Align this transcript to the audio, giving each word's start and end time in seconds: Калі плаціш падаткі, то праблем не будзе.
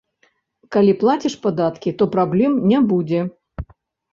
Калі 0.75 0.95
плаціш 1.03 1.35
падаткі, 1.43 1.89
то 1.99 2.07
праблем 2.15 2.57
не 2.73 2.79
будзе. 2.93 3.21